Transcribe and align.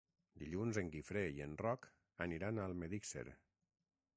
Dilluns 0.43 0.79
en 0.81 0.87
Guifré 0.95 1.21
i 1.39 1.45
en 1.45 1.53
Roc 1.65 1.85
aniran 2.27 2.59
a 2.63 2.67
Almedíxer. 2.71 3.27